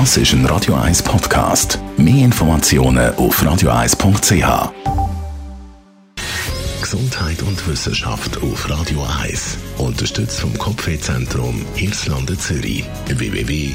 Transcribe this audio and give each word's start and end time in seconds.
Das 0.00 0.16
ist 0.16 0.32
ein 0.32 0.44
Radio 0.46 0.74
1 0.74 1.04
Podcast. 1.04 1.78
Mehr 1.96 2.24
Informationen 2.24 3.14
auf 3.14 3.40
radio1.ch. 3.40 4.72
Gesundheit 6.82 7.40
und 7.42 7.68
Wissenschaft 7.68 8.42
auf 8.42 8.68
Radio 8.68 9.06
1. 9.22 9.56
Unterstützt 9.78 10.40
vom 10.40 10.58
Kopfwehzentrum 10.58 11.64
Irlande 11.76 12.36
Zürich. 12.36 12.84
www.kopfwww.ch 13.06 13.74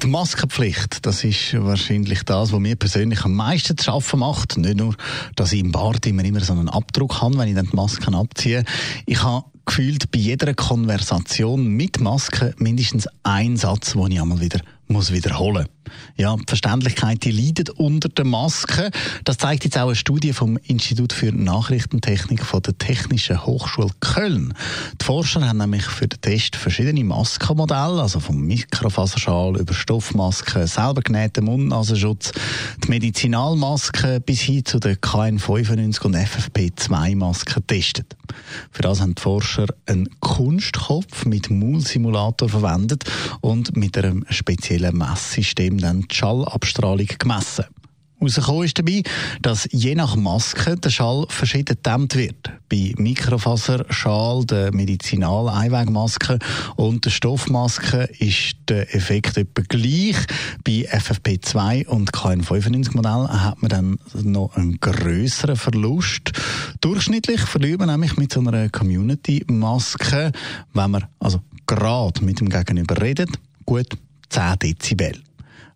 die 0.00 0.06
Maskenpflicht, 0.06 1.04
das 1.04 1.24
ist 1.24 1.54
wahrscheinlich 1.60 2.22
das, 2.22 2.52
was 2.52 2.60
mir 2.60 2.76
persönlich 2.76 3.24
am 3.24 3.34
meisten 3.34 3.76
zu 3.76 3.86
schaffen 3.86 4.20
macht. 4.20 4.56
Nicht 4.56 4.76
nur, 4.76 4.94
dass 5.34 5.50
ich 5.50 5.58
im 5.58 5.72
Bart 5.72 6.06
immer, 6.06 6.22
immer 6.22 6.38
so 6.38 6.52
einen 6.52 6.68
Abdruck 6.68 7.20
habe, 7.20 7.36
wenn 7.36 7.48
ich 7.48 7.56
dann 7.56 7.66
die 7.66 7.74
Masken 7.74 8.14
abziehe. 8.14 8.64
Ich 9.06 9.24
habe 9.24 9.44
gefühlt 9.68 10.10
bei 10.10 10.18
jeder 10.18 10.54
Konversation 10.54 11.68
mit 11.68 12.00
Maske 12.00 12.54
mindestens 12.56 13.06
einen 13.22 13.56
Satz, 13.56 13.92
den 13.92 14.10
ich 14.10 14.20
einmal 14.20 14.40
wieder 14.40 14.60
muss 14.88 15.12
wiederholen. 15.12 15.66
Ja, 16.16 16.36
die 16.36 16.44
Verständlichkeit, 16.46 17.24
die 17.24 17.30
leidet 17.30 17.70
unter 17.70 18.08
der 18.08 18.24
Maske. 18.24 18.90
Das 19.24 19.38
zeigt 19.38 19.64
jetzt 19.64 19.78
auch 19.78 19.86
eine 19.86 19.96
Studie 19.96 20.32
vom 20.32 20.56
Institut 20.64 21.12
für 21.12 21.32
Nachrichtentechnik 21.32 22.44
von 22.44 22.62
der 22.62 22.76
Technischen 22.76 23.44
Hochschule 23.44 23.90
Köln. 24.00 24.54
Die 25.00 25.04
Forscher 25.04 25.46
haben 25.46 25.58
nämlich 25.58 25.84
für 25.84 26.08
den 26.08 26.20
Test 26.20 26.56
verschiedene 26.56 27.04
Maskenmodelle, 27.04 28.02
also 28.02 28.20
vom 28.20 28.40
Mikrofaserschal 28.40 29.56
über 29.58 29.74
Stoffmasken, 29.74 30.66
selber 30.66 31.02
genähten 31.02 31.44
Mund-Nasenschutz, 31.44 32.32
die 32.84 32.88
Medizinalmasken 32.88 34.22
bis 34.22 34.40
hin 34.40 34.64
zu 34.64 34.78
den 34.78 34.96
KN95 34.96 36.02
und 36.02 36.16
FFP2-Masken 36.16 37.54
getestet. 37.54 38.16
Für 38.70 38.82
das 38.82 39.00
haben 39.00 39.14
die 39.14 39.22
Forscher 39.22 39.66
einen 39.86 40.08
Kunstkopf 40.20 41.24
mit 41.24 41.50
Maulsimulator 41.50 42.48
verwendet 42.48 43.04
und 43.40 43.76
mit 43.76 43.96
einem 43.96 44.24
speziellen 44.30 44.96
Messsystem 44.96 45.77
dann 45.78 46.02
die 46.02 46.14
Schallabstrahlung 46.14 47.06
gemessen. 47.18 47.64
Herausgekommen 48.20 48.64
ist 48.64 48.78
dabei, 48.78 49.02
dass 49.42 49.68
je 49.70 49.94
nach 49.94 50.16
Maske 50.16 50.74
der 50.76 50.90
Schall 50.90 51.26
verschieden 51.28 51.76
gedämmt 51.76 52.16
wird. 52.16 52.50
Bei 52.68 52.92
Mikrofaserschal, 52.96 54.44
der 54.44 54.74
Medizinal-Einwegmaske 54.74 56.40
und 56.74 57.04
der 57.04 57.10
Stoffmaske 57.10 58.08
ist 58.18 58.56
der 58.68 58.92
Effekt 58.92 59.36
etwa 59.36 59.62
gleich. 59.68 60.16
Bei 60.64 60.88
FFP2 60.90 61.86
und 61.86 62.12
KN95-Modell 62.12 63.28
hat 63.28 63.62
man 63.62 63.68
dann 63.68 63.98
noch 64.14 64.56
einen 64.56 64.80
größeren 64.80 65.54
Verlust. 65.54 66.32
Durchschnittlich 66.80 67.40
verliert 67.42 67.78
man 67.78 67.88
nämlich 67.88 68.16
mit 68.16 68.32
so 68.32 68.40
einer 68.40 68.68
Community-Maske, 68.68 70.32
wenn 70.74 70.90
man 70.90 71.04
also 71.20 71.40
gerade 71.66 72.24
mit 72.24 72.40
dem 72.40 72.48
Gegenüber 72.48 73.00
redet, 73.00 73.30
gut 73.64 73.96
10 74.30 74.58
Dezibel. 74.58 75.27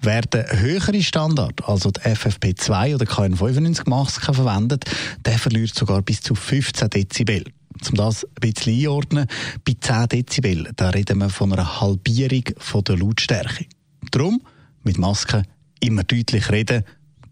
Wer 0.00 0.22
den 0.22 0.46
höheren 0.60 1.02
Standard, 1.02 1.68
also 1.68 1.90
die 1.90 2.00
FFP2 2.00 2.94
oder 2.94 3.06
KN95 3.06 3.88
Masken 3.88 4.34
verwendet, 4.34 4.84
der 5.24 5.38
verliert 5.38 5.74
sogar 5.74 6.02
bis 6.02 6.20
zu 6.20 6.34
15 6.34 6.90
Dezibel. 6.90 7.44
Um 7.88 7.94
das 7.96 8.24
ein 8.24 8.30
bisschen 8.40 8.78
einordnen, 8.78 9.26
bei 9.64 9.76
10 9.80 10.08
Dezibel, 10.08 10.70
da 10.76 10.90
reden 10.90 11.18
wir 11.18 11.30
von 11.30 11.52
einer 11.52 11.80
Halbierung 11.80 12.44
von 12.58 12.84
der 12.84 12.96
Lautstärke. 12.96 13.66
Darum, 14.10 14.40
mit 14.84 14.98
Masken 14.98 15.44
immer 15.80 16.04
deutlich 16.04 16.50
reden, 16.50 16.84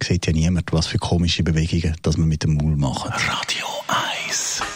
sieht 0.02 0.26
ja 0.26 0.32
niemand, 0.32 0.72
was 0.72 0.88
für 0.88 0.98
komische 0.98 1.42
Bewegungen 1.42 1.94
dass 2.02 2.16
man 2.16 2.28
mit 2.28 2.42
dem 2.42 2.54
Maul 2.54 2.76
macht. 2.76 3.06
Radio 3.06 3.66
1 4.28 4.75